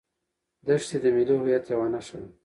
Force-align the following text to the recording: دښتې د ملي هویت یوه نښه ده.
دښتې 0.67 0.97
د 1.03 1.05
ملي 1.15 1.35
هویت 1.39 1.65
یوه 1.73 1.87
نښه 1.93 2.17
ده. 2.21 2.29